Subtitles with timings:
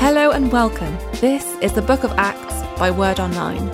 [0.00, 0.96] Hello and welcome.
[1.20, 3.68] This is the Book of Acts by Word Online.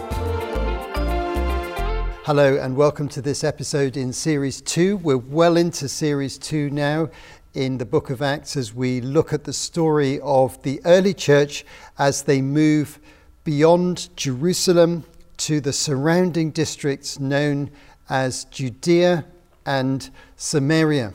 [2.25, 4.97] Hello and welcome to this episode in Series 2.
[4.97, 7.11] We're well into Series 2 now
[7.55, 11.65] in the book of Acts as we look at the story of the early church
[11.97, 12.99] as they move
[13.45, 15.05] beyond Jerusalem
[15.37, 17.71] to the surrounding districts known
[18.11, 19.25] as Judea
[19.65, 21.15] and Samaria.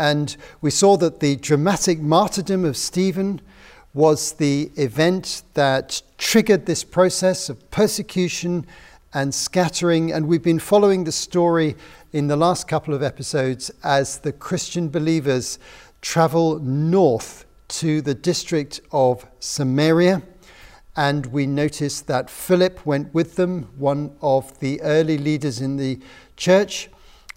[0.00, 3.40] And we saw that the dramatic martyrdom of Stephen
[3.94, 8.66] was the event that triggered this process of persecution
[9.14, 10.12] and scattering.
[10.12, 11.76] And we've been following the story
[12.12, 15.58] in the last couple of episodes as the Christian believers
[16.00, 20.22] travel north to the district of Samaria.
[20.96, 26.00] And we noticed that Philip went with them, one of the early leaders in the
[26.36, 26.88] church,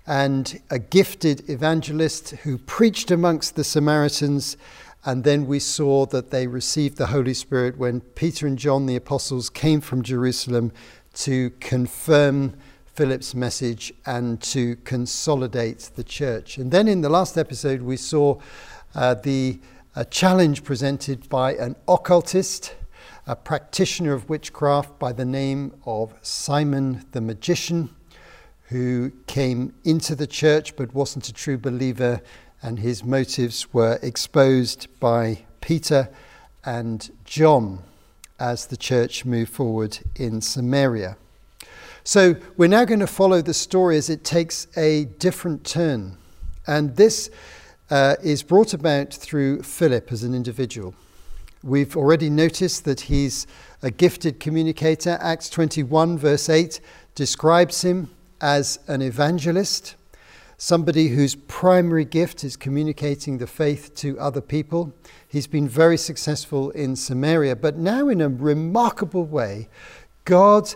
[0.08, 4.58] and a gifted evangelist who preached amongst the Samaritans.
[5.04, 8.96] And then we saw that they received the Holy Spirit when Peter and John, the
[8.96, 10.72] apostles, came from Jerusalem
[11.14, 16.58] to confirm Philip's message and to consolidate the church.
[16.58, 18.40] And then in the last episode, we saw
[18.94, 19.60] uh, the
[20.10, 22.76] challenge presented by an occultist,
[23.26, 27.90] a practitioner of witchcraft by the name of Simon the Magician,
[28.70, 32.22] who came into the church but wasn't a true believer,
[32.62, 36.10] and his motives were exposed by Peter
[36.64, 37.84] and John
[38.40, 41.18] as the church moved forward in Samaria.
[42.04, 46.18] So we're now going to follow the story as it takes a different turn.
[46.66, 47.30] And this
[47.90, 50.96] uh, is brought about through Philip as an individual.
[51.64, 53.46] We've already noticed that he's
[53.84, 55.20] a gifted communicator.
[55.22, 56.82] Acts 21, verse 8,
[57.14, 59.96] describes him as an evangelist,
[60.64, 64.94] somebody whose primary gift is communicating the faith to other people.
[65.28, 69.70] He's been very successful in Samaria, but now, in a remarkable way,
[70.24, 70.72] God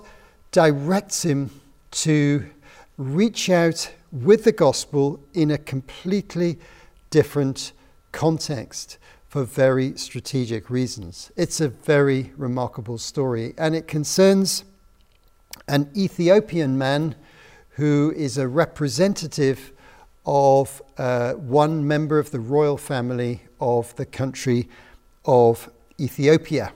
[0.51, 1.51] directs him
[1.91, 2.47] to
[2.97, 6.57] reach out with the gospel in a completely
[7.11, 7.71] different
[8.11, 8.97] context
[9.27, 11.31] for very strategic reasons.
[11.35, 14.63] It's a very remarkable story, and it concerns
[15.67, 17.13] an Ethiopian man
[17.75, 19.73] who is a representative
[20.25, 24.67] of uh, one member of the royal family of the country
[25.25, 25.69] of
[25.99, 26.73] Ethiopia.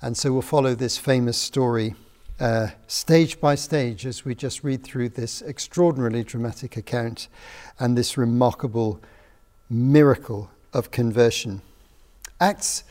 [0.00, 1.94] And so we'll follow this famous story
[2.40, 7.28] uh, stage by stage as we just read through this extraordinarily dramatic account
[7.78, 9.00] and this remarkable
[9.70, 11.62] miracle of conversion.
[12.40, 12.84] Acts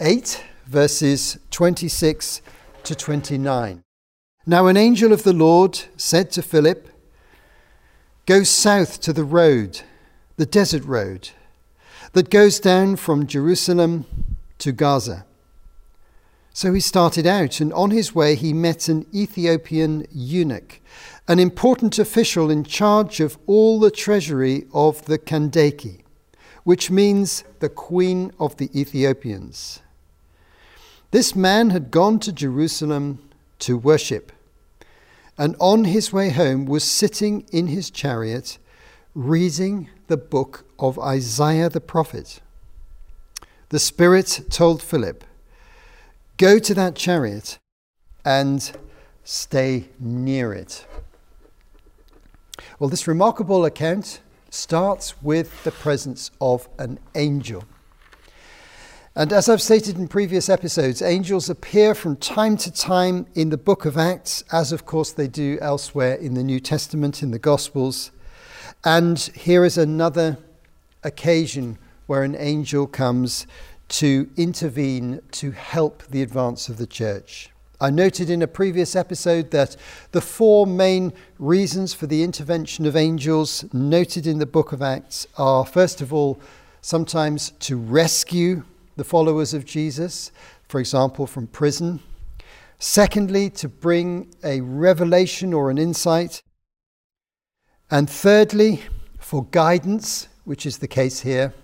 [0.00, 2.42] 8, verses 26
[2.84, 3.82] to 29.
[4.44, 6.91] Now, an angel of the Lord said to Philip,
[8.32, 9.82] Go south to the road,
[10.38, 11.28] the desert road,
[12.14, 14.06] that goes down from Jerusalem
[14.56, 15.26] to Gaza.
[16.54, 20.80] So he started out, and on his way he met an Ethiopian eunuch,
[21.28, 26.00] an important official in charge of all the treasury of the Kandake,
[26.64, 29.80] which means the queen of the Ethiopians.
[31.10, 33.18] This man had gone to Jerusalem
[33.58, 34.32] to worship,
[35.42, 38.58] and on his way home was sitting in his chariot
[39.12, 42.40] reading the book of Isaiah the prophet.
[43.70, 45.24] The Spirit told Philip,
[46.36, 47.58] Go to that chariot
[48.24, 48.70] and
[49.24, 50.86] stay near it.
[52.78, 57.64] Well, this remarkable account starts with the presence of an angel.
[59.14, 63.58] And as I've stated in previous episodes, angels appear from time to time in the
[63.58, 67.38] book of Acts, as of course they do elsewhere in the New Testament, in the
[67.38, 68.10] Gospels.
[68.84, 70.38] And here is another
[71.02, 73.46] occasion where an angel comes
[73.88, 77.50] to intervene to help the advance of the church.
[77.82, 79.76] I noted in a previous episode that
[80.12, 85.26] the four main reasons for the intervention of angels noted in the book of Acts
[85.36, 86.40] are, first of all,
[86.80, 88.64] sometimes to rescue
[88.96, 90.32] the followers of Jesus,
[90.68, 92.00] for example, from prison.
[92.78, 96.42] Secondly, to bring a revelation or an insight.
[97.90, 98.82] And thirdly,
[99.18, 101.54] for guidance, which is the case here.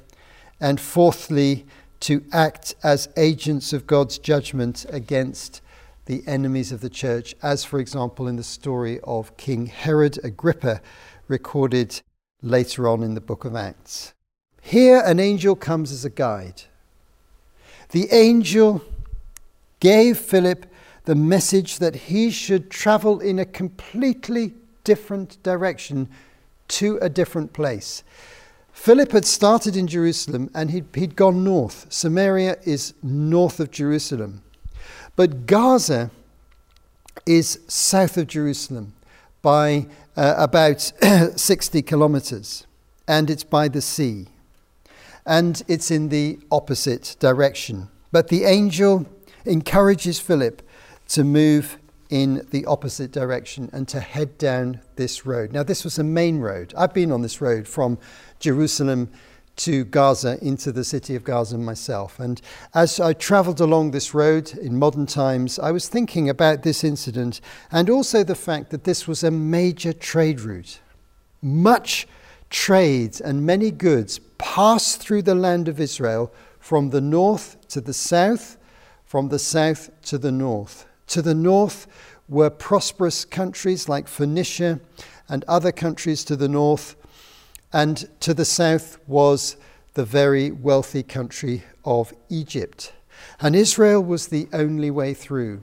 [0.61, 1.67] And fourthly,
[2.01, 5.61] to act as agents of God's judgment against
[6.07, 10.81] the enemies of the church, as, for example, in the story of King Herod Agrippa,
[11.27, 12.01] recorded
[12.41, 14.15] later on in the book of Acts.
[14.63, 16.63] Here, an angel comes as a guide.
[17.91, 18.83] The angel
[19.81, 20.67] gave Philip
[21.05, 24.53] the message that he should travel in a completely
[24.85, 26.09] different direction
[26.69, 28.03] to a different place.
[28.73, 31.87] Philip had started in Jerusalem and he'd, he'd gone north.
[31.89, 34.43] Samaria is north of Jerusalem.
[35.17, 36.11] But Gaza
[37.27, 38.95] is south of Jerusalem
[39.43, 39.87] by
[40.17, 40.93] uh, about
[41.37, 42.67] 60 kilometers,
[43.07, 44.29] and it's by the sea.
[45.29, 47.91] And it's in the opposite direction.
[48.11, 49.07] But the angel
[49.45, 50.63] encourages Philip
[51.09, 51.79] to move
[52.11, 55.53] in the opposite direction and to head down this road.
[55.53, 56.73] Now, this was a main road.
[56.77, 57.99] I've been on this road from
[58.41, 59.11] Jerusalem
[59.57, 62.19] to Gaza into the city of Gaza myself.
[62.19, 62.41] And
[62.75, 67.41] as I traveled along this road in modern times, I was thinking about this incident
[67.71, 70.81] and also the fact that this was a major trade route.
[71.43, 72.07] Much
[72.51, 77.95] trade and many goods passed through the land of Israel from the north to the
[77.95, 78.57] south,
[79.05, 80.87] from the south to the north.
[81.09, 81.87] To the north
[82.29, 84.81] were prosperous countries like Phoenicia
[85.29, 86.97] and other countries to the north
[87.73, 89.57] and to the south was
[89.95, 92.93] the very wealthy country of Egypt.
[93.41, 95.63] And Israel was the only way through.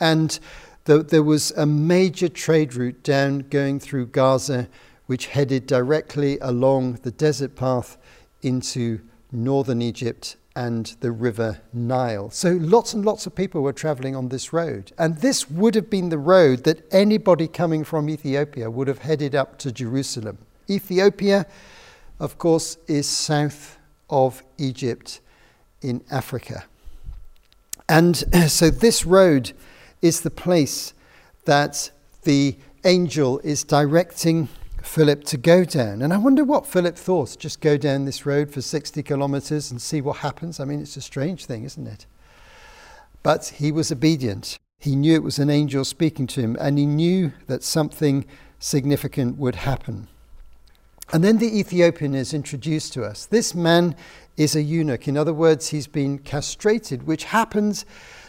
[0.00, 0.38] And
[0.84, 4.68] the, there was a major trade route down going through Gaza,
[5.06, 7.96] which headed directly along the desert path
[8.42, 9.00] into
[9.32, 12.30] northern Egypt and the river Nile.
[12.30, 14.92] So lots and lots of people were traveling on this road.
[14.98, 19.34] And this would have been the road that anybody coming from Ethiopia would have headed
[19.34, 20.38] up to Jerusalem.
[20.70, 21.46] Ethiopia,
[22.20, 23.78] of course, is south
[24.08, 25.20] of Egypt
[25.82, 26.64] in Africa.
[27.88, 28.16] And
[28.48, 29.52] so this road
[30.00, 30.94] is the place
[31.46, 31.90] that
[32.22, 34.48] the angel is directing
[34.84, 36.02] Philip to go down.
[36.02, 39.80] And I wonder what Philip thought just go down this road for 60 kilometers and
[39.80, 40.60] see what happens.
[40.60, 42.06] I mean, it's a strange thing, isn't it?
[43.22, 44.58] But he was obedient.
[44.78, 48.26] He knew it was an angel speaking to him, and he knew that something
[48.58, 50.08] significant would happen.
[51.12, 53.26] And then the Ethiopian is introduced to us.
[53.26, 53.96] This man
[54.36, 55.08] is a eunuch.
[55.08, 57.86] In other words, he's been castrated, which happens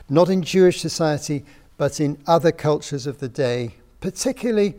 [0.10, 1.44] not in Jewish society,
[1.78, 4.76] but in other cultures of the day, particularly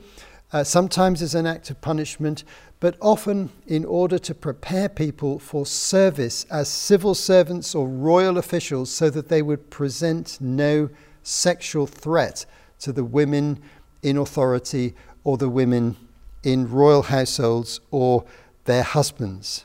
[0.52, 2.44] uh, sometimes as an act of punishment,
[2.78, 8.90] but often in order to prepare people for service as civil servants or royal officials
[8.90, 10.88] so that they would present no
[11.22, 12.46] sexual threat
[12.78, 13.60] to the women
[14.02, 14.94] in authority
[15.25, 15.96] or the women
[16.43, 18.25] in royal households or
[18.66, 19.64] their husbands.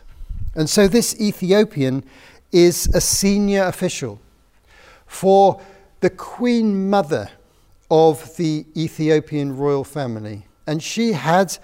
[0.55, 2.03] And so this Ethiopian
[2.51, 4.19] is a senior official
[5.05, 5.61] for
[5.99, 7.29] the queen mother
[7.89, 10.45] of the Ethiopian royal family.
[10.67, 11.57] And she had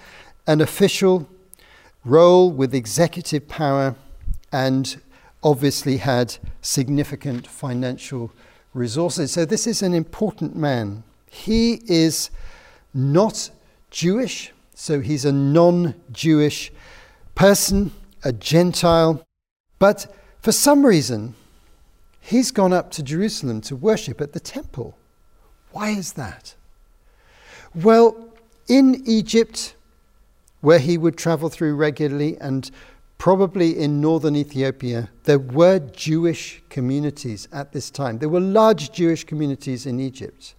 [0.46, 1.28] an official
[2.04, 3.96] role with executive power
[4.52, 5.02] and
[5.44, 8.32] obviously had significant financial
[8.74, 9.32] resources.
[9.32, 11.04] So this is an important man.
[11.30, 12.30] He is
[12.94, 13.50] not
[13.92, 16.72] Jewish, so he's a non Jewish
[17.36, 17.92] person,
[18.24, 19.24] a Gentile.
[19.80, 21.36] But for some reason,
[22.20, 24.98] he's gone up to Jerusalem to worship at the temple.
[25.72, 26.56] Why is that?
[27.76, 28.27] Well,
[28.68, 29.76] in Egypt,
[30.62, 32.70] where he would travel through regularly, and
[33.18, 38.20] probably in northern Ethiopia, there were Jewish communities at this time.
[38.20, 40.56] There were large Jewish communities in Egypt.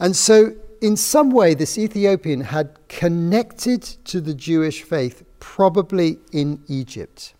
[0.00, 6.62] And so in some way, this Ethiopian had connected to the Jewish faith, probably in
[6.68, 7.34] Egypt.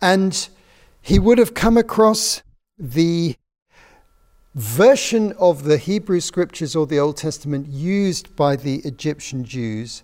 [0.00, 0.48] And
[1.00, 2.42] he would have come across
[2.78, 3.36] the
[4.54, 10.02] version of the Hebrew scriptures or the Old Testament used by the Egyptian Jews,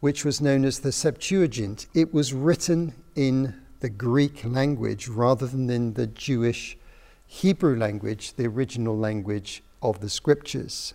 [0.00, 1.86] which was known as the Septuagint.
[1.92, 6.78] It was written in the Greek language rather than in the Jewish
[7.26, 10.94] Hebrew language, the original language of the scriptures.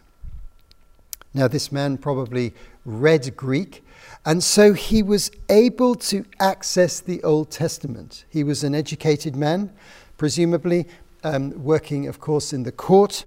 [1.31, 2.53] Now, this man probably
[2.85, 3.85] read Greek,
[4.25, 8.25] and so he was able to access the Old Testament.
[8.29, 9.71] He was an educated man,
[10.17, 10.87] presumably
[11.23, 13.25] um, working, of course, in the court,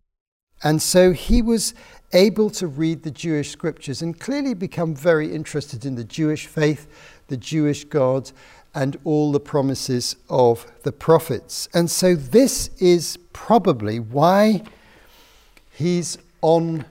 [0.62, 1.74] and so he was
[2.12, 6.86] able to read the Jewish scriptures and clearly become very interested in the Jewish faith,
[7.28, 8.30] the Jewish God,
[8.74, 11.68] and all the promises of the prophets.
[11.74, 14.62] And so this is probably why
[15.70, 16.84] he's on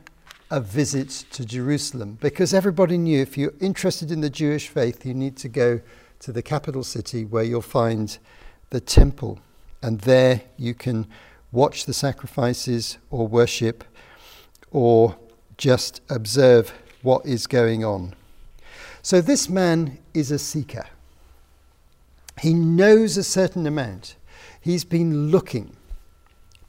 [0.50, 5.14] a visit to Jerusalem because everybody knew if you're interested in the Jewish faith, you
[5.14, 5.80] need to go
[6.20, 8.18] to the capital city where you'll find
[8.70, 9.40] the temple.
[9.82, 11.08] And there you can
[11.52, 13.84] watch the sacrifices or worship
[14.72, 15.18] or
[15.58, 18.14] just observe what is going on.
[19.02, 20.86] So this man is a seeker.
[22.40, 24.16] He knows a certain amount.
[24.60, 25.76] He's been looking,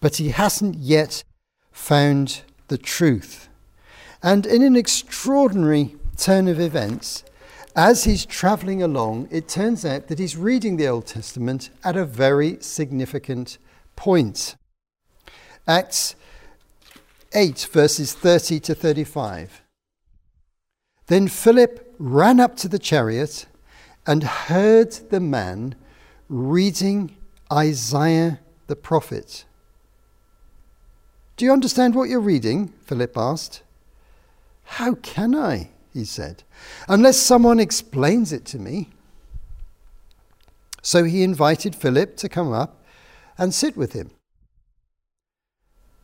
[0.00, 1.24] but he hasn't yet
[1.70, 3.48] found the truth.
[4.22, 7.24] And in an extraordinary turn of events,
[7.74, 12.04] as he's traveling along, it turns out that he's reading the Old Testament at a
[12.04, 13.58] very significant
[13.96, 14.56] point.
[15.66, 16.14] Acts
[17.32, 19.62] 8, verses 30 to 35.
[21.06, 23.46] Then Philip ran up to the chariot
[24.06, 25.74] and heard the man
[26.28, 27.16] reading
[27.52, 29.44] Isaiah the prophet.
[31.36, 32.68] Do you understand what you're reading?
[32.84, 33.62] Philip asked.
[34.64, 35.71] How can I?
[35.92, 36.42] He said,
[36.88, 38.90] unless someone explains it to me.
[40.82, 42.82] So he invited Philip to come up
[43.38, 44.10] and sit with him.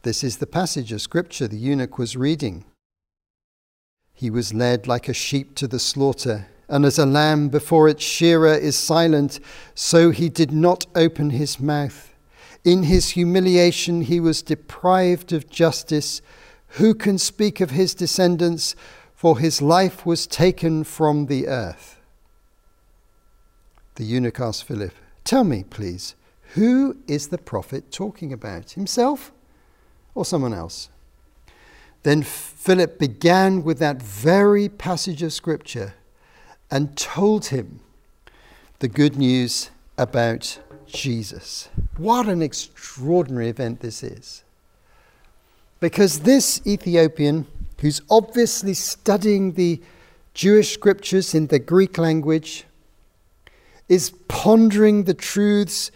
[0.03, 2.65] This is the passage of scripture the eunuch was reading.
[4.15, 8.05] He was led like a sheep to the slaughter, and as a lamb before its
[8.05, 9.41] shearer is silent,
[9.75, 12.15] so he did not open his mouth.
[12.65, 16.21] In his humiliation, he was deprived of justice.
[16.73, 18.75] Who can speak of his descendants?
[19.19, 22.01] For his life was taken from the earth.
[23.97, 24.93] The eunuch asked Philip,
[25.25, 26.15] Tell me, please,
[26.55, 28.71] who is the prophet talking about?
[28.71, 29.33] Himself
[30.15, 30.89] or someone else?
[32.05, 35.95] Then Philip began with that very passage of Scripture
[36.71, 37.81] and told him
[38.79, 41.71] the good news about Jesus.
[41.97, 44.45] What an extraordinary event this is.
[45.81, 47.49] Because this Ethiopian,
[47.81, 49.81] who's obviously studying the
[50.35, 52.65] Jewish scriptures in the Greek language,
[53.89, 55.91] is pondering the truths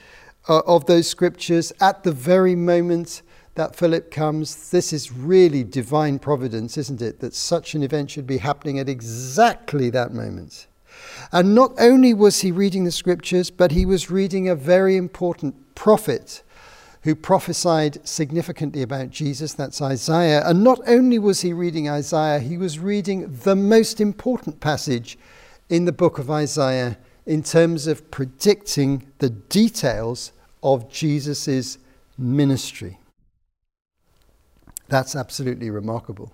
[0.48, 3.22] uh, of those scriptures at the very moment
[3.54, 4.70] that Philip comes.
[4.70, 7.20] This is really divine providence, isn't it?
[7.20, 10.66] That such an event should be happening at exactly that moment.
[11.30, 15.74] And not only was he reading the scriptures, but he was reading a very important
[15.74, 16.42] prophet
[17.02, 19.54] who prophesied significantly about Jesus.
[19.54, 20.42] That's Isaiah.
[20.46, 25.18] And not only was he reading Isaiah, he was reading the most important passage
[25.68, 30.32] in the book of Isaiah in terms of predicting the details
[30.62, 31.78] of Jesus'
[32.16, 32.98] ministry.
[34.88, 36.32] That's absolutely remarkable.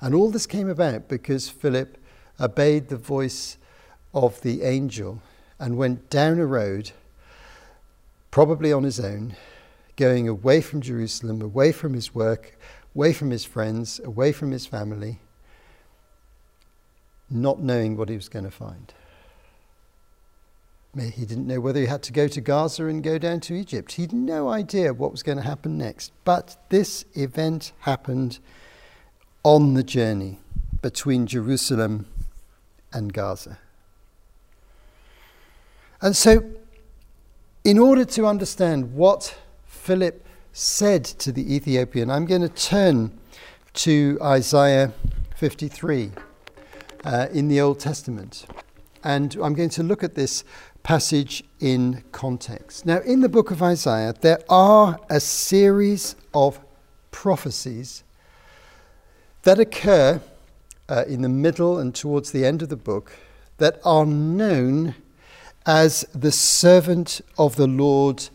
[0.00, 1.98] And all this came about because Philip
[2.38, 3.56] obeyed the voice
[4.14, 5.20] of the angel
[5.58, 6.92] and went down a road,
[8.30, 9.36] probably on his own,
[9.96, 12.58] going away from Jerusalem, away from his work,
[12.94, 15.20] away from his friends, away from his family,
[17.30, 18.92] not knowing what he was going to find.
[20.98, 23.92] He didn't know whether he had to go to Gaza and go down to Egypt.
[23.92, 26.12] He had no idea what was going to happen next.
[26.24, 28.38] But this event happened
[29.44, 30.40] on the journey
[30.82, 32.06] between Jerusalem
[32.92, 33.58] and Gaza.
[36.00, 36.44] And so,
[37.68, 43.12] in order to understand what Philip said to the Ethiopian, I'm going to turn
[43.74, 44.94] to Isaiah
[45.36, 46.10] 53
[47.04, 48.46] uh, in the Old Testament.
[49.04, 50.44] And I'm going to look at this
[50.82, 52.86] passage in context.
[52.86, 56.58] Now, in the book of Isaiah, there are a series of
[57.10, 58.02] prophecies
[59.42, 60.22] that occur
[60.88, 63.12] uh, in the middle and towards the end of the book
[63.58, 64.94] that are known
[65.68, 68.30] as the servant of the Lord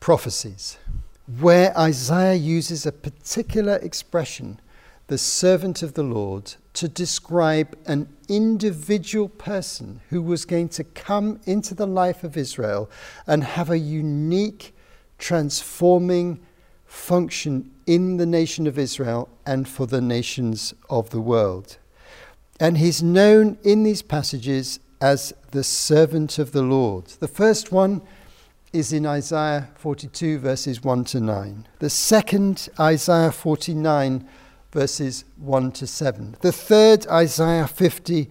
[0.00, 0.78] prophecies,
[1.40, 4.58] where Isaiah uses a particular expression,
[5.08, 11.38] the servant of the Lord, to describe an individual person who was going to come
[11.44, 12.88] into the life of Israel
[13.26, 14.74] and have a unique,
[15.18, 16.40] transforming
[16.86, 21.76] function in the nation of Israel and for the nations of the world.
[22.58, 27.06] And he's known in these passages as the servant of the Lord.
[27.06, 28.02] The first one
[28.72, 31.66] is in Isaiah 42, verses 1 to 9.
[31.78, 34.28] The second, Isaiah 49,
[34.72, 36.36] verses 1 to 7.
[36.40, 38.28] The third, Isaiah 50,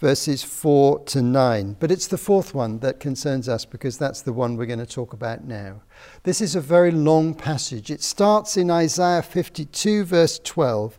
[0.00, 1.76] verses 4 to 9.
[1.78, 4.86] But it's the fourth one that concerns us because that's the one we're going to
[4.86, 5.82] talk about now.
[6.22, 7.90] This is a very long passage.
[7.90, 10.98] It starts in Isaiah 52, verse 12,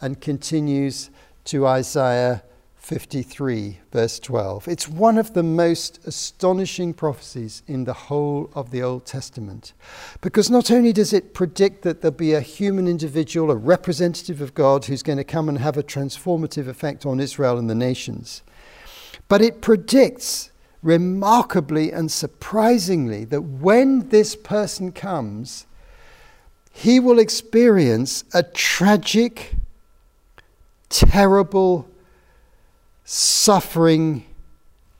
[0.00, 1.10] and continues
[1.44, 2.42] to Isaiah
[2.88, 4.66] 53, verse 12.
[4.66, 9.74] It's one of the most astonishing prophecies in the whole of the Old Testament
[10.22, 14.54] because not only does it predict that there'll be a human individual, a representative of
[14.54, 18.42] God, who's going to come and have a transformative effect on Israel and the nations,
[19.28, 20.50] but it predicts
[20.82, 25.66] remarkably and surprisingly that when this person comes,
[26.72, 29.56] he will experience a tragic,
[30.88, 31.86] terrible,
[33.10, 34.22] suffering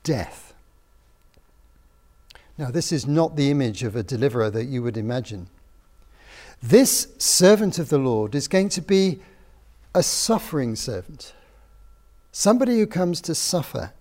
[0.02, 0.54] death.
[2.56, 5.50] Now, this is not the image of a deliverer that you would imagine.
[6.62, 9.20] This servant of the Lord is going to be
[9.94, 11.34] a suffering servant.
[12.32, 13.92] somebody who comes to suffer,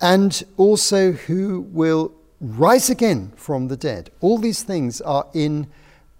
[0.00, 4.10] and also who will rise again from the dead.
[4.20, 5.66] All these things are in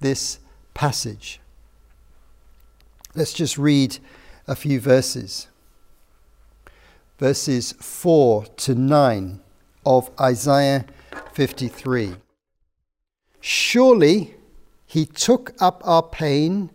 [0.00, 0.38] this
[0.74, 1.40] passage.
[3.14, 3.98] Let's just read
[4.46, 5.46] a few verses.
[7.18, 9.40] Verses 4 to 9
[9.86, 10.84] of Isaiah
[11.32, 12.16] 53.
[13.40, 14.34] Surely
[14.86, 16.70] he took up our pain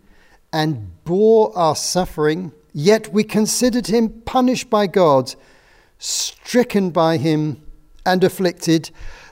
[0.53, 5.35] and bore our suffering, yet we considered him punished by God,
[5.97, 7.61] stricken by him,
[8.05, 8.91] and afflicted.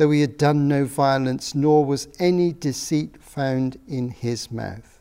[0.00, 4.98] though he had done no violence, nor was any deceit found in his mouth.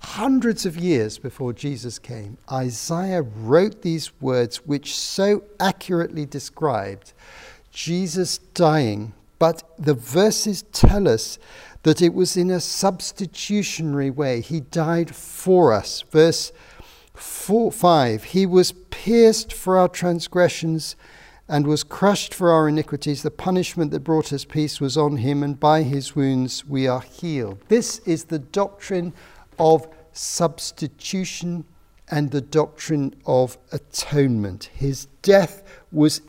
[0.00, 7.14] Hundreds of years before Jesus came, Isaiah wrote these words which so accurately described
[7.70, 11.38] Jesus dying, but the verses tell us
[11.82, 14.42] that it was in a substitutionary way.
[14.42, 16.02] He died for us.
[16.10, 16.52] Verse
[17.14, 20.96] Four, 5 He was pierced for our transgressions
[21.48, 23.22] and was crushed for our iniquities.
[23.22, 27.00] The punishment that brought us peace was on him, and by his wounds we are
[27.00, 27.58] healed.
[27.68, 29.12] This is the doctrine
[29.58, 31.64] of substitution
[32.10, 34.70] and the doctrine of atonement.
[34.74, 36.20] His death was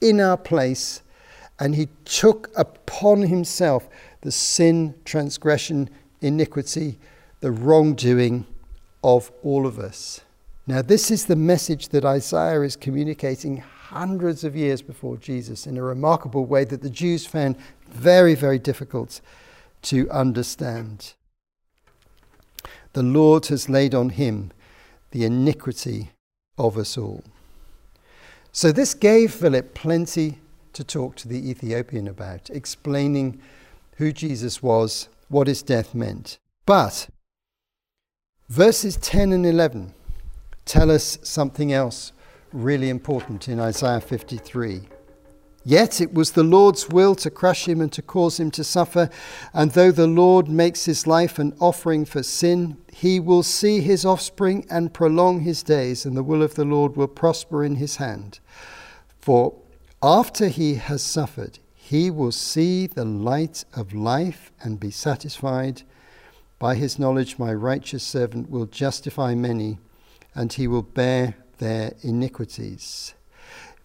[0.00, 1.02] in our place,
[1.58, 3.88] and he took upon himself
[4.22, 5.88] the sin, transgression,
[6.20, 6.98] iniquity,
[7.40, 8.46] the wrongdoing
[9.02, 10.20] of all of us.
[10.66, 15.76] Now, this is the message that Isaiah is communicating hundreds of years before Jesus in
[15.76, 17.56] a remarkable way that the Jews found
[17.88, 19.20] very, very difficult
[19.82, 21.14] to understand.
[22.92, 24.52] The Lord has laid on him
[25.10, 26.12] the iniquity
[26.56, 27.24] of us all.
[28.52, 30.38] So, this gave Philip plenty
[30.72, 33.40] to talk to the Ethiopian about, explaining
[33.96, 36.38] who Jesus was, what his death meant.
[36.64, 37.08] But
[38.48, 39.94] verses 10 and 11
[40.64, 42.12] tell us something else
[42.52, 44.82] really important in Isaiah 53.
[45.62, 49.10] Yet it was the Lord's will to crush him and to cause him to suffer.
[49.52, 54.04] And though the Lord makes his life an offering for sin, he will see his
[54.04, 57.96] offspring and prolong his days, and the will of the Lord will prosper in his
[57.96, 58.40] hand.
[59.20, 59.54] For
[60.02, 65.82] after he has suffered, he will see the light of life and be satisfied.
[66.58, 69.78] By his knowledge, my righteous servant will justify many
[70.34, 73.14] and he will bear their iniquities.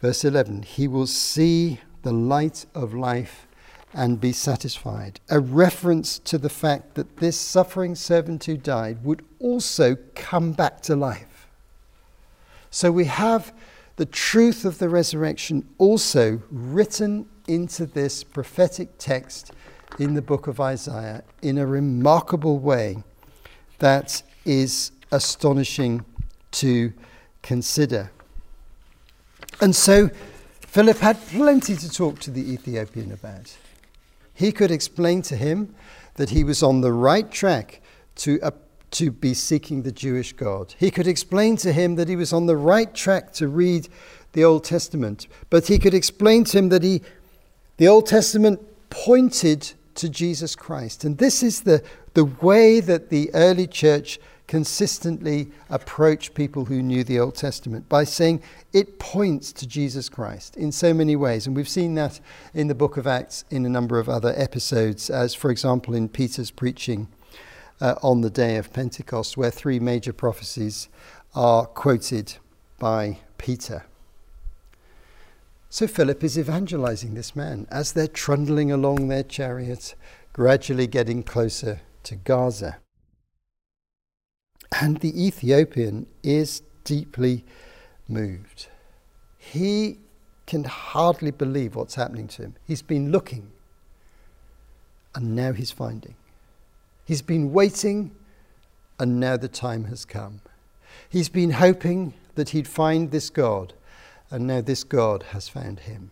[0.01, 3.47] Verse 11 He will see the light of life
[3.93, 5.19] and be satisfied.
[5.29, 10.81] A reference to the fact that this suffering servant who died would also come back
[10.81, 11.47] to life.
[12.69, 13.53] So we have
[13.95, 19.53] the truth of the resurrection also written into this prophetic text
[19.97, 23.03] in the book of Isaiah in a remarkable way
[23.79, 26.03] that is astonishing
[26.51, 26.91] to
[27.45, 28.11] consider.
[29.61, 30.09] And so
[30.61, 33.55] Philip had plenty to talk to the Ethiopian about.
[34.33, 35.73] He could explain to him
[36.15, 37.81] that he was on the right track
[38.15, 38.51] to, uh,
[38.91, 40.73] to be seeking the Jewish God.
[40.77, 43.87] He could explain to him that he was on the right track to read
[44.33, 45.27] the Old Testament.
[45.49, 47.01] But he could explain to him that he,
[47.77, 51.05] the Old Testament pointed to Jesus Christ.
[51.05, 51.83] And this is the,
[52.15, 58.03] the way that the early church consistently approach people who knew the Old Testament by
[58.03, 58.41] saying
[58.73, 61.47] it points to Jesus Christ in so many ways.
[61.47, 62.19] And we've seen that
[62.53, 66.09] in the book of Acts in a number of other episodes, as for example in
[66.09, 67.07] Peter's preaching
[67.81, 70.89] uh, on the day of Pentecost, where three major prophecies
[71.33, 72.37] are quoted
[72.79, 73.85] by Peter.
[75.69, 79.95] So Philip is evangelizing this man as they're trundling along their chariot,
[80.31, 82.77] gradually getting closer to Gaza.
[84.81, 87.45] And the Ethiopian is deeply
[88.07, 88.67] moved.
[89.37, 89.99] He
[90.45, 92.55] can hardly believe what's happening to him.
[92.65, 93.51] He's been looking,
[95.13, 96.15] and now he's finding.
[97.05, 98.11] He's been waiting,
[98.99, 100.41] and now the time has come.
[101.09, 103.73] He's been hoping that he'd find this God,
[104.29, 106.11] and now this God has found him.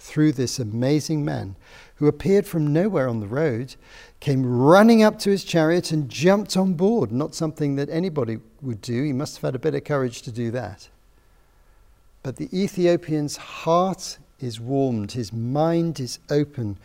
[0.00, 1.56] Through this amazing man
[1.96, 3.76] who appeared from nowhere on the road,
[4.18, 7.12] came running up to his chariot and jumped on board.
[7.12, 9.02] Not something that anybody would do.
[9.02, 10.88] He must have had a bit of courage to do that.
[12.22, 16.78] But the Ethiopian's heart is warmed, his mind is open.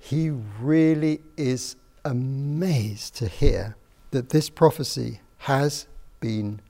[0.00, 3.76] He really is amazed to hear
[4.10, 5.86] that this prophecy has
[6.18, 6.60] been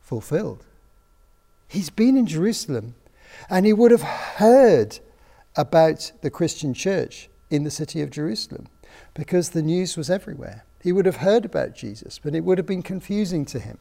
[0.00, 0.64] fulfilled.
[1.68, 2.94] He's been in Jerusalem
[3.50, 5.00] and he would have heard
[5.58, 8.68] about the Christian church in the city of Jerusalem
[9.12, 10.64] because the news was everywhere.
[10.80, 13.78] He would have heard about Jesus, but it would have been confusing to him.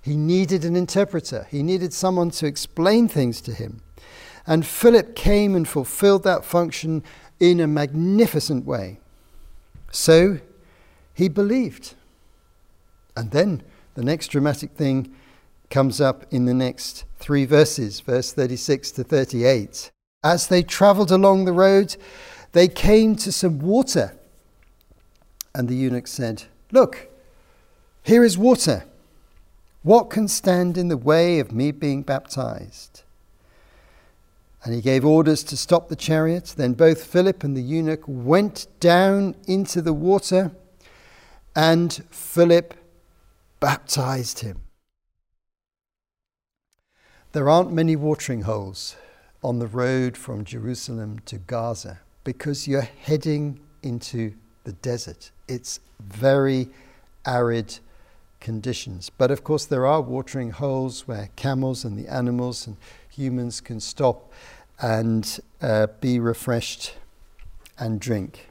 [0.00, 3.82] He needed an interpreter, he needed someone to explain things to him.
[4.46, 7.02] And Philip came and fulfilled that function
[7.40, 9.00] in a magnificent way.
[9.90, 10.38] So
[11.12, 11.94] he believed.
[13.16, 13.62] And then
[13.94, 15.12] the next dramatic thing
[15.70, 19.90] comes up in the next three verses, verse 36 to 38.
[20.22, 21.96] As they traveled along the road,
[22.52, 24.16] they came to some water.
[25.54, 27.08] And the eunuch said, Look,
[28.02, 28.84] here is water.
[29.82, 33.02] What can stand in the way of me being baptized?
[34.64, 36.54] And he gave orders to stop the chariot.
[36.56, 40.50] Then both Philip and the eunuch went down into the water,
[41.54, 42.74] and Philip
[43.60, 44.62] baptized him.
[47.32, 48.96] There aren't many watering holes
[49.42, 55.30] on the road from Jerusalem to Gaza because you're heading into the desert.
[55.46, 56.68] It's very
[57.24, 57.78] arid
[58.40, 59.10] conditions.
[59.10, 62.76] But of course, there are watering holes where camels and the animals and
[63.10, 64.32] humans can stop
[64.80, 66.94] and uh, be refreshed
[67.78, 68.48] and drink.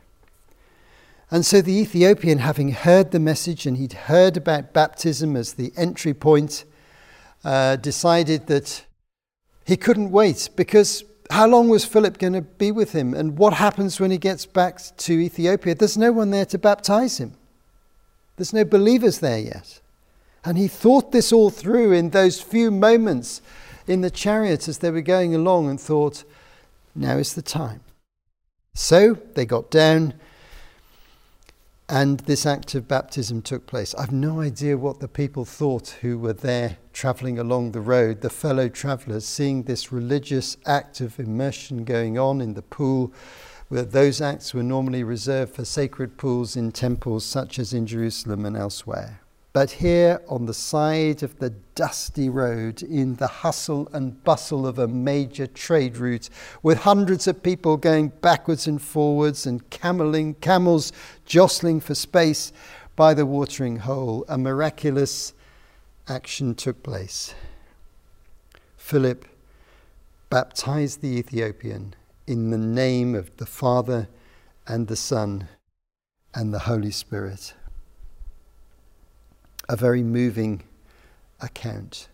[1.30, 5.74] And so the Ethiopian, having heard the message and he'd heard about baptism as the
[5.76, 6.64] entry point,
[7.44, 8.86] uh, decided that
[9.68, 13.14] he couldn't wait because how long was Philip going to be with him?
[13.14, 15.76] And what happens when he gets back to Ethiopia?
[15.76, 17.34] There's no one there to baptize him,
[18.38, 19.82] there's no believers there yet.
[20.46, 23.42] And he thought this all through in those few moments
[23.86, 26.24] in the chariot as they were going along and thought,
[26.96, 27.82] now is the time.
[28.74, 30.14] So they got down
[31.90, 33.96] and this act of baptism took place.
[33.96, 38.30] I've no idea what the people thought who were there traveling along the road, the
[38.30, 43.14] fellow travelers, seeing this religious act of immersion going on in the pool,
[43.70, 48.46] where those acts were normally reserved for sacred pools in temples such as in Jerusalem
[48.46, 49.22] and elsewhere.
[49.58, 54.78] But here on the side of the dusty road, in the hustle and bustle of
[54.78, 56.30] a major trade route,
[56.62, 60.94] with hundreds of people going backwards and forwards and cameling, camels
[61.26, 62.54] jostling for space
[62.96, 65.34] by the watering hole, a miraculous
[66.08, 67.34] action took place.
[68.78, 69.26] Philip
[70.30, 71.96] baptized the Ethiopian
[72.28, 74.08] in the name of the Father
[74.68, 75.48] and the Son
[76.36, 77.56] and the Holy Spirit
[79.70, 80.64] a very moving
[81.42, 82.08] account.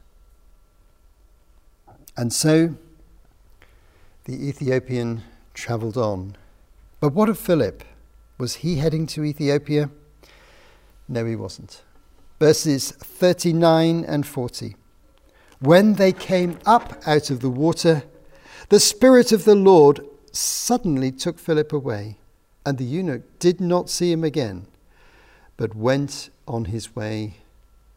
[2.16, 2.76] And so
[4.26, 6.36] the Ethiopian travelled on.
[7.00, 7.84] But what of Philip?
[8.38, 9.89] Was he heading to Ethiopia?
[11.08, 11.82] No, he wasn't.
[12.39, 14.76] Verses 39 and 40.
[15.60, 18.04] When they came up out of the water,
[18.70, 22.18] the Spirit of the Lord suddenly took Philip away,
[22.66, 24.66] and the eunuch did not see him again,
[25.58, 27.36] but went on his way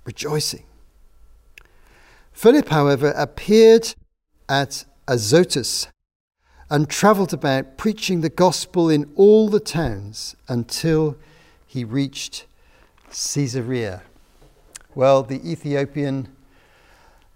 [0.07, 0.65] rejoicing.
[2.33, 3.95] Philip, however, appeared
[4.49, 5.89] at Azotus
[6.71, 11.17] and travelled about preaching the gospel in all the towns until
[11.67, 12.47] he reached
[13.11, 14.03] Caesarea.
[14.95, 16.29] Well, the Ethiopian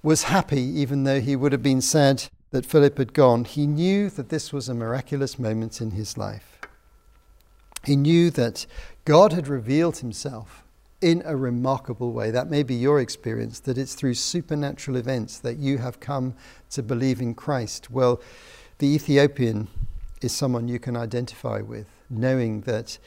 [0.03, 3.45] was happy, even though he would have been sad that Philip had gone.
[3.45, 6.59] He knew that this was a miraculous moment in his life.
[7.85, 8.67] He knew that
[9.05, 10.65] God had revealed himself
[11.01, 12.31] in a remarkable way.
[12.31, 16.35] That may be your experience, that it's through supernatural events that you have come
[16.71, 17.91] to believe in Christ.
[17.91, 18.21] Well,
[18.79, 19.69] the Ethiopian
[20.21, 22.99] is someone you can identify with, knowing that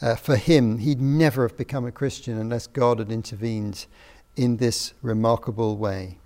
[0.00, 3.86] uh, for him, he'd never have become a Christian unless God had intervened
[4.36, 6.18] in this remarkable way.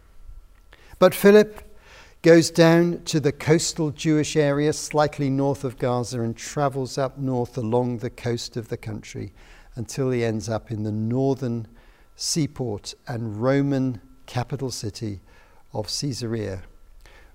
[0.98, 1.64] But Philip
[2.22, 7.56] goes down to the coastal Jewish area slightly north of Gaza and travels up north
[7.56, 9.32] along the coast of the country
[9.78, 11.66] until he ends up in the northern
[12.16, 15.20] seaport and Roman capital city
[15.72, 16.62] of Caesarea,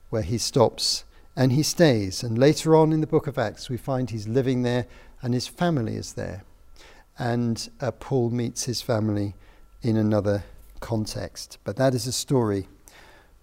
[0.10, 2.22] where he stops and he stays.
[2.22, 4.86] And later on in the book of Acts, we find he's living there
[5.22, 6.44] and his family is there.
[7.18, 9.36] and uh, Paul meets his family
[9.82, 10.44] in another
[10.80, 11.58] context.
[11.64, 12.68] But that is a story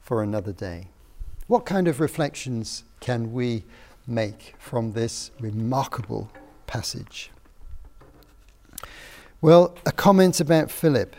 [0.00, 0.88] for another day.
[1.46, 3.64] What kind of reflections can we
[4.06, 6.30] make from this remarkable
[6.66, 7.30] passage?
[9.42, 11.16] Well, a comment about Philip.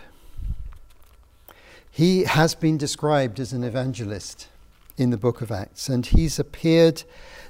[1.89, 4.47] He has been described as an evangelist
[4.95, 7.01] in the book of Acts, and he's appeared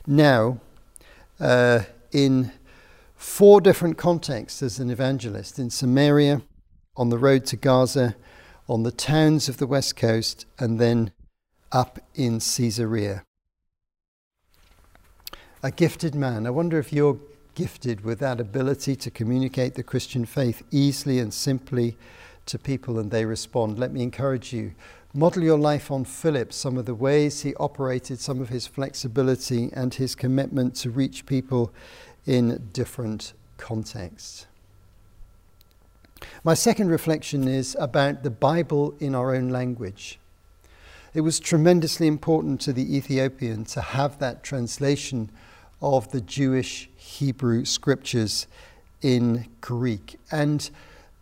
[0.08, 0.62] now
[1.42, 1.82] uh,
[2.14, 2.54] in
[3.18, 6.42] four different contexts as an evangelist in Samaria,
[6.96, 8.16] on the road to Gaza,
[8.70, 11.12] on the towns of the west coast, and then
[11.74, 13.26] up in Caesarea.
[15.62, 16.48] A gifted man.
[16.48, 17.20] I wonder if you're
[17.56, 21.98] gifted with that ability to communicate the Christian faith easily and simply
[22.46, 23.80] to people and they respond.
[23.80, 24.74] Let me encourage you.
[25.14, 29.70] Model your life on Philip, some of the ways he operated, some of his flexibility,
[29.74, 31.74] and his commitment to reach people
[32.26, 34.48] in different contexts.
[36.44, 40.20] My second reflection is about the Bible in our own language.
[41.14, 45.30] It was tremendously important to the Ethiopian to have that translation
[45.82, 48.48] of the Jewish Hebrew scriptures
[49.02, 50.20] in Greek.
[50.32, 50.70] And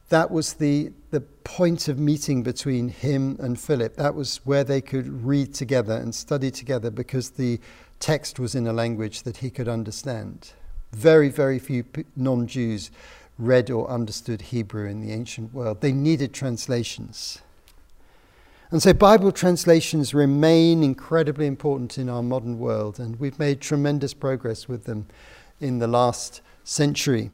[0.09, 3.95] that was the, the point of meeting between him and Philip.
[3.95, 7.59] That was where they could read together and study together because the
[7.99, 10.53] text was in a language that he could understand.
[10.91, 12.91] Very, very few non Jews
[13.37, 15.81] read or understood Hebrew in the ancient world.
[15.81, 17.39] They needed translations.
[18.71, 24.13] And so Bible translations remain incredibly important in our modern world, and we've made tremendous
[24.13, 25.07] progress with them
[25.59, 27.31] in the last century.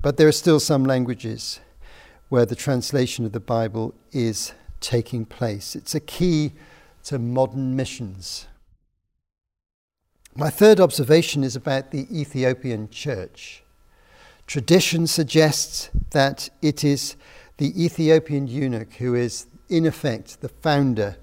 [0.00, 1.60] But there are still some languages
[2.30, 5.76] where the translation of the Bible is taking place.
[5.76, 6.52] It's a key
[7.04, 8.46] to modern missions.
[10.34, 13.62] My third observation is about the Ethiopian church.
[14.46, 17.16] Tradition suggests that it is
[17.58, 21.16] the Ethiopian eunuch who is, in effect, the founder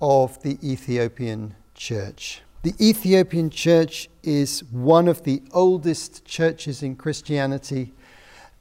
[0.00, 2.42] of the Ethiopian church.
[2.62, 7.92] The Ethiopian church is one of the oldest churches in Christianity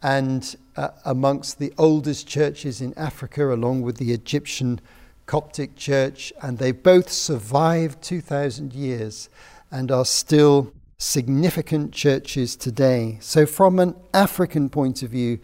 [0.04, 4.80] and uh, amongst the oldest churches in Africa, along with the Egyptian
[5.26, 9.28] Coptic church, and they both survived 2,000 years
[9.72, 13.18] and are still significant churches today.
[13.22, 15.40] So, from an African point of view,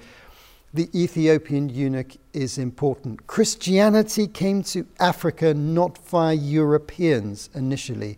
[0.74, 3.28] the Ethiopian eunuch is important.
[3.28, 8.18] Christianity came to Africa not via Europeans initially,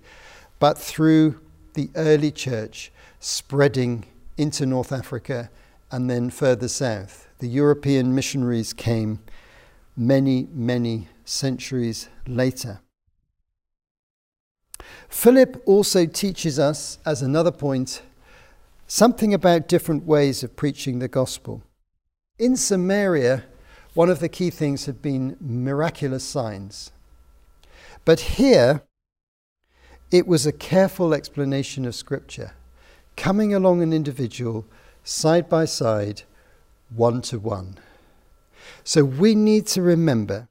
[0.60, 1.40] but through
[1.74, 4.06] the early church spreading
[4.38, 5.50] into North Africa
[5.92, 7.28] and then further south.
[7.40, 9.20] The European missionaries came
[9.98, 12.82] many, many centuries later.
[15.10, 18.02] Philip also teaches us, as another point,
[18.88, 21.64] something about different ways of preaching the gospel.
[22.44, 23.46] In Samaria,
[23.94, 26.92] one of the key things had been miraculous signs.
[28.04, 28.82] But here,
[30.12, 32.52] it was a careful explanation of Scripture,
[33.16, 34.66] coming along an individual
[35.06, 36.24] side by side,
[36.94, 37.76] one to one.
[38.84, 40.50] So we need to remember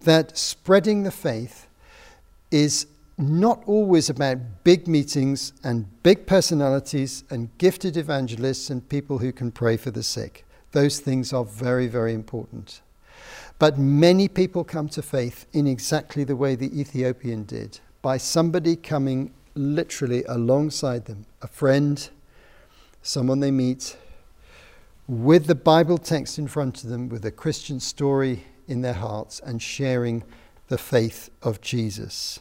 [0.00, 1.68] that spreading the faith
[2.50, 9.30] is not always about big meetings and big personalities and gifted evangelists and people who
[9.30, 10.44] can pray for the sick.
[10.72, 12.80] Those things are very, very important.
[13.58, 18.74] But many people come to faith in exactly the way the Ethiopian did by somebody
[18.74, 22.10] coming literally alongside them, a friend,
[23.02, 23.96] someone they meet,
[25.06, 29.40] with the Bible text in front of them, with a Christian story in their hearts,
[29.40, 30.24] and sharing
[30.68, 32.40] the faith of Jesus.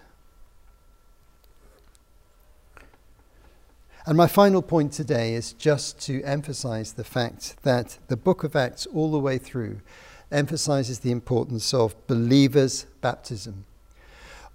[4.12, 8.58] And my final point today is just to emphasize the fact that the book of
[8.58, 9.80] Acts, all the way through,
[10.30, 13.63] emphasizes the importance of believers' baptism,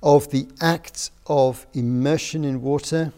[0.02, 3.14] of the act of immersion in water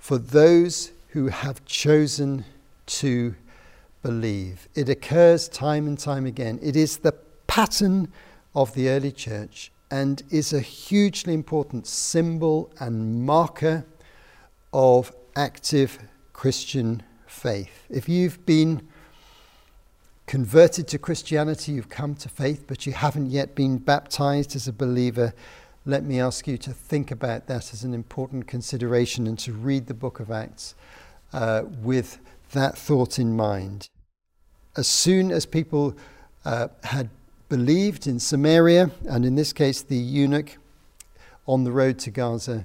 [0.00, 2.44] for those who have chosen
[2.86, 3.36] to
[4.02, 4.68] believe.
[4.74, 6.58] It occurs time and time again.
[6.60, 7.14] It is the
[7.46, 8.10] pattern
[8.52, 13.84] of the early church and is a hugely important symbol and marker
[14.72, 15.98] of active
[16.32, 17.86] Christian faith.
[17.88, 18.86] If you've been
[20.26, 24.72] converted to Christianity, you've come to faith, but you haven't yet been baptized as a
[24.72, 25.34] believer,
[25.84, 29.86] let me ask you to think about that as an important consideration and to read
[29.86, 30.74] the book of Acts
[31.32, 32.18] uh, with
[32.52, 33.88] that thought in mind.
[34.76, 35.96] As soon as people
[36.44, 37.10] uh, had
[37.48, 40.56] believed in Samaria, and in this case the eunuch
[41.46, 42.64] on the road to Gaza,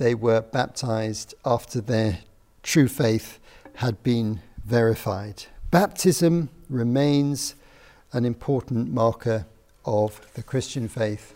[0.00, 2.20] they were baptized after their
[2.62, 3.38] true faith
[3.74, 5.44] had been verified.
[5.70, 7.54] Baptism remains
[8.14, 9.44] an important marker
[9.84, 11.34] of the Christian faith,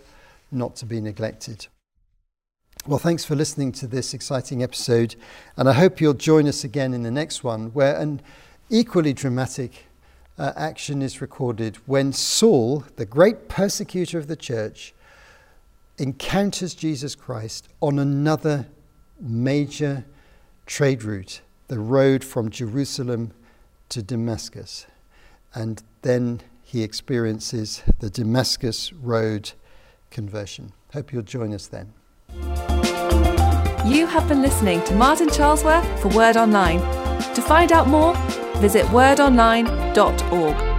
[0.50, 1.66] not to be neglected.
[2.87, 5.14] Well, thanks for listening to this exciting episode,
[5.59, 8.22] and I hope you'll join us again in the next one, where an
[8.70, 9.85] equally dramatic
[10.38, 14.93] uh, action is recorded when Saul, the great persecutor of the church,
[15.98, 18.66] encounters Jesus Christ on another
[19.20, 20.04] major
[20.66, 23.33] trade route, the road from Jerusalem
[23.90, 24.87] to Damascus.
[25.54, 29.52] And then he experiences the Damascus Road
[30.11, 30.72] conversion.
[30.92, 31.92] Hope you'll join us then.
[33.87, 36.80] You have been listening to Martin Charlesworth for Word Online.
[37.35, 38.16] To find out more,
[38.57, 40.74] visit wordonline.org.